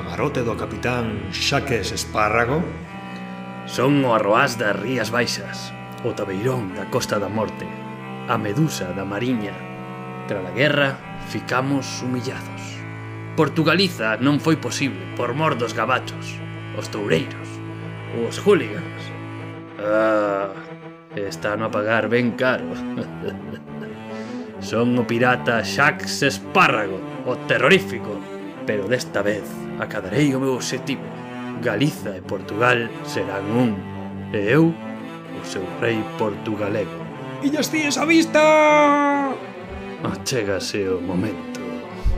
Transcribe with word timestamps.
camarote 0.00 0.40
do 0.40 0.56
capitán 0.56 1.28
Xaques 1.28 1.92
Espárrago? 1.92 2.64
Son 3.68 4.00
o 4.00 4.16
arroás 4.16 4.56
das 4.56 4.72
Rías 4.72 5.12
Baixas, 5.12 5.76
o 6.08 6.16
tabeirón 6.16 6.72
da 6.72 6.88
Costa 6.88 7.20
da 7.20 7.28
Morte, 7.28 7.68
a 8.24 8.40
medusa 8.40 8.96
da 8.96 9.04
Mariña. 9.04 9.52
Tras 10.24 10.40
a 10.40 10.56
guerra, 10.56 10.96
ficamos 11.28 12.00
humillados. 12.00 12.80
Portugaliza 13.36 14.16
non 14.24 14.40
foi 14.40 14.56
posible 14.56 15.04
por 15.20 15.36
mor 15.36 15.60
dos 15.60 15.76
gabachos, 15.76 16.32
os 16.80 16.88
toureiros, 16.88 17.48
os 18.24 18.40
hooligans. 18.40 19.04
Ah, 19.76 20.48
está 21.12 21.60
no 21.60 21.68
a 21.68 21.70
pagar 21.70 22.08
ben 22.08 22.40
caro. 22.40 22.72
Son 24.64 24.96
o 24.96 25.04
pirata 25.04 25.60
Xax 25.60 26.24
Espárrago, 26.24 26.96
o 27.28 27.36
terrorífico, 27.44 28.16
pero 28.64 28.88
desta 28.88 29.20
vez 29.20 29.44
acadarei 29.80 30.34
o 30.34 30.40
meu 30.40 30.54
objetivo. 30.54 31.02
Galiza 31.62 32.16
e 32.16 32.20
Portugal 32.20 32.88
serán 33.04 33.44
un, 33.50 33.74
e 34.32 34.52
eu, 34.52 34.74
o 35.40 35.44
seu 35.44 35.64
rei 35.80 36.04
portugalego. 36.16 37.04
Illas 37.42 37.68
Cíes 37.68 37.98
a 37.98 38.04
vista! 38.04 38.40
Achégase 40.04 40.88
o 40.88 41.00
momento. 41.00 41.60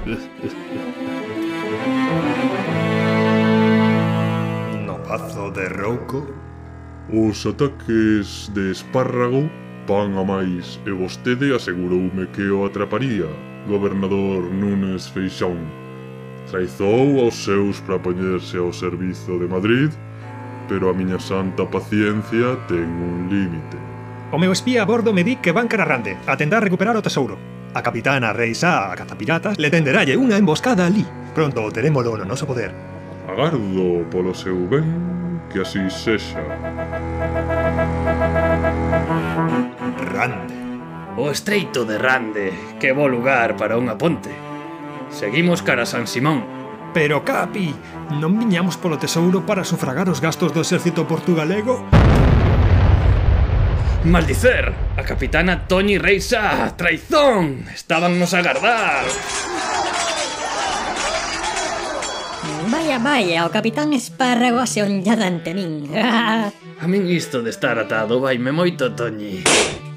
no 4.86 4.98
pazo 5.02 5.50
de 5.50 5.68
Rouco, 5.68 6.26
os 7.10 7.46
ataques 7.46 8.50
de 8.54 8.70
espárrago 8.70 9.50
van 9.86 10.14
a 10.18 10.22
máis 10.22 10.78
e 10.86 10.90
vostede 10.90 11.54
aseguroume 11.54 12.26
que 12.30 12.50
o 12.50 12.66
atraparía, 12.66 13.26
gobernador 13.66 14.50
Núñez 14.50 15.10
Feixón. 15.10 15.81
Traizou 16.50 17.20
aos 17.20 17.36
seus 17.44 17.80
para 17.82 18.02
poñerse 18.02 18.58
ao 18.58 18.72
servizo 18.72 19.38
de 19.38 19.46
Madrid, 19.46 19.90
pero 20.68 20.90
a 20.90 20.94
miña 20.94 21.20
santa 21.20 21.68
paciencia 21.68 22.58
ten 22.66 22.88
un 22.88 23.28
límite. 23.28 23.78
O 24.32 24.40
meu 24.40 24.52
espía 24.52 24.82
a 24.82 24.88
bordo 24.88 25.12
me 25.12 25.24
di 25.24 25.36
que 25.36 25.52
van 25.52 25.68
cara 25.68 25.84
rande, 25.84 26.16
a 26.24 26.36
tentar 26.36 26.64
recuperar 26.64 26.96
o 26.96 27.04
tesouro. 27.04 27.36
A 27.72 27.80
capitana 27.80 28.32
Reisa, 28.32 28.92
a 28.92 28.96
catapiratas, 28.96 29.56
le 29.56 29.72
tenderalle 29.72 30.16
unha 30.16 30.36
emboscada 30.36 30.84
ali. 30.84 31.04
Pronto 31.32 31.68
terémolo 31.72 32.16
no 32.16 32.24
noso 32.28 32.44
poder. 32.44 32.72
Agardo 33.28 34.04
polo 34.12 34.36
seu 34.36 34.68
ben 34.68 34.84
que 35.52 35.60
así 35.60 35.84
sexa. 35.88 36.40
Rande. 40.12 40.56
O 41.16 41.28
estreito 41.28 41.84
de 41.84 41.96
Rande, 41.96 42.52
que 42.80 42.92
bo 42.92 43.08
lugar 43.08 43.56
para 43.56 43.76
unha 43.76 43.96
ponte. 43.96 44.51
Seguimos 45.12 45.62
cara 45.62 45.84
a 45.84 45.86
San 45.86 46.08
Simón. 46.08 46.44
Pero 46.92 47.24
capi, 47.24 47.72
non 48.20 48.36
viñamos 48.36 48.76
polo 48.76 49.00
tesouro 49.00 49.44
para 49.44 49.64
sufragar 49.64 50.08
os 50.08 50.20
gastos 50.20 50.52
do 50.52 50.60
exército 50.60 51.08
portugalego? 51.08 51.84
Maldicer! 54.04 54.72
A 54.98 55.02
capitana 55.06 55.68
Toñi 55.68 55.96
Reisa! 55.96 56.68
Traizón! 56.76 57.64
Estábannos 57.70 58.34
a 58.34 58.38
agardar! 58.42 59.04
Vaya, 62.68 62.98
vaya, 62.98 63.46
o 63.46 63.52
capitán 63.52 63.92
Espárrago 63.92 64.66
se 64.66 64.82
onllada 64.82 65.28
ante 65.28 65.54
min. 65.54 65.86
a 65.96 66.86
min 66.88 67.08
isto 67.08 67.40
de 67.40 67.54
estar 67.54 67.78
atado 67.78 68.18
vaime 68.20 68.50
moito, 68.50 68.90
Toñi. 68.92 69.44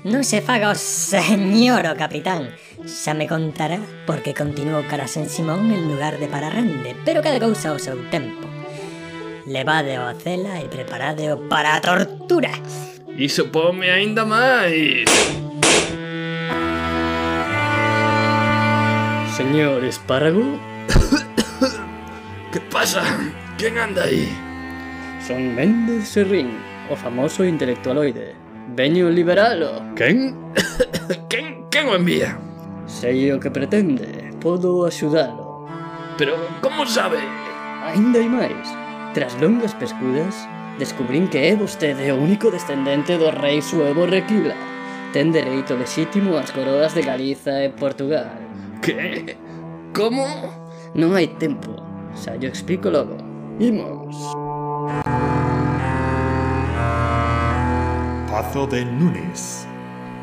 Non 0.05 0.21
se 0.21 0.39
faga 0.45 0.69
o 0.69 0.77
señor 0.77 1.89
o 1.89 1.97
capitán 1.97 2.53
xa 2.85 3.13
me 3.13 3.27
contará 3.27 3.81
porque 4.05 4.37
continuou 4.37 4.85
cara 4.85 5.09
sen 5.09 5.25
Simón 5.25 5.73
en 5.73 5.89
lugar 5.89 6.21
de 6.21 6.29
para 6.29 6.53
Rande, 6.53 6.93
pero 7.03 7.25
cada 7.25 7.41
cousa 7.41 7.73
ao 7.73 7.81
seu 7.81 7.97
tempo. 8.13 8.45
Levade 9.45 9.97
a 9.97 10.13
cela 10.13 10.61
e 10.61 10.69
preparade 10.69 11.29
para 11.49 11.77
a 11.77 11.81
tortura. 11.81 12.53
Iso 13.17 13.49
pome 13.49 13.89
aínda 13.89 14.25
máis. 14.25 15.05
Señor 19.33 19.83
Espárrago? 19.83 20.57
que 22.53 22.61
pasa? 22.69 23.01
Quen 23.57 23.77
anda 23.77 24.05
aí? 24.05 24.29
Son 25.25 25.41
Méndez 25.57 26.07
Serrín, 26.07 26.53
o 26.89 26.95
famoso 26.95 27.43
intelectualoide. 27.43 28.37
Veño 28.77 29.09
liberalo. 29.09 29.81
Quen? 29.97 30.37
quen? 31.29 31.65
Quen 31.69 31.89
o 31.89 31.95
envía? 31.95 32.44
Sei 32.95 33.27
o 33.35 33.43
que 33.43 33.51
pretende, 33.51 34.31
podo 34.39 34.87
axudalo. 34.87 35.67
Pero 36.15 36.39
como 36.63 36.87
sabe? 36.87 37.19
Ainda 37.83 38.23
hai 38.23 38.29
máis. 38.31 38.63
Tras 39.11 39.35
longas 39.43 39.75
pescudas, 39.75 40.31
descubrín 40.79 41.27
que 41.27 41.43
é 41.43 41.59
vostede 41.59 42.07
o 42.15 42.23
único 42.23 42.47
descendente 42.47 43.19
do 43.19 43.35
rei 43.35 43.59
suevo 43.59 44.07
Requila. 44.07 44.55
Ten 45.11 45.35
dereito 45.35 45.75
lexítimo 45.75 46.39
ás 46.39 46.55
coroas 46.55 46.95
de 46.95 47.03
Galiza 47.03 47.67
e 47.67 47.75
Portugal. 47.75 48.31
Que? 48.79 49.35
Como? 49.91 50.23
Non 50.95 51.19
hai 51.19 51.35
tempo. 51.35 51.75
Xa 52.15 52.39
yo 52.39 52.47
explico 52.47 52.87
logo. 52.87 53.19
Imos. 53.59 54.15
Pazo 58.31 58.71
de 58.71 58.87
Nunes. 58.87 59.67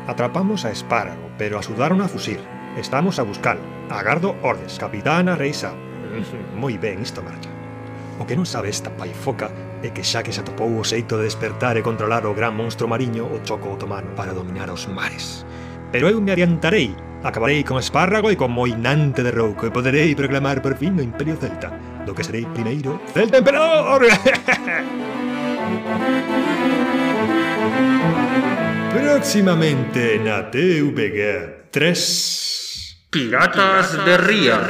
Atrapamos 0.09 0.65
a 0.65 0.73
Espárrago, 0.73 1.29
pero 1.37 1.61
axudaron 1.61 2.01
a 2.01 2.09
fusir. 2.09 2.41
Estamos 2.77 3.19
a 3.19 3.23
buscar. 3.23 3.57
Agardo 3.89 4.35
ordes. 4.41 4.77
Capitana 4.79 5.35
Reisa. 5.35 5.73
Moi 6.57 6.77
ben, 6.77 7.01
isto 7.01 7.21
marcha. 7.21 7.49
O 8.19 8.25
que 8.25 8.37
non 8.37 8.45
sabe 8.45 8.69
esta 8.69 8.93
paifoca 8.93 9.49
é 9.81 9.89
que 9.89 10.05
xa 10.05 10.23
que 10.23 10.31
se 10.33 10.41
atopou 10.41 10.69
o 10.69 10.85
xeito 10.85 11.17
de 11.17 11.25
despertar 11.29 11.77
e 11.77 11.85
controlar 11.85 12.25
o 12.25 12.33
gran 12.33 12.53
monstro 12.53 12.87
mariño 12.87 13.25
o 13.25 13.41
choco 13.45 13.73
otomano 13.73 14.13
para 14.17 14.33
dominar 14.33 14.69
os 14.69 14.87
mares. 14.89 15.45
Pero 15.91 16.09
eu 16.09 16.21
me 16.21 16.31
adiantarei, 16.33 16.95
acabarei 17.21 17.61
con 17.65 17.77
espárrago 17.77 18.29
e 18.29 18.37
con 18.37 18.53
moinante 18.53 19.21
de 19.21 19.33
rouco 19.33 19.65
e 19.65 19.73
poderei 19.73 20.15
proclamar 20.17 20.61
por 20.61 20.77
fin 20.77 20.97
o 20.97 21.05
Imperio 21.05 21.37
Celta, 21.37 21.73
do 22.05 22.13
que 22.13 22.25
serei 22.25 22.45
primeiro 22.53 23.01
Celta 23.13 23.41
Emperador! 23.41 24.05
Próximamente 28.93 30.21
na 30.21 30.49
TVG 30.53 31.69
3... 31.73 32.62
Piratas 33.13 34.03
de 34.05 34.17
Ría. 34.17 34.67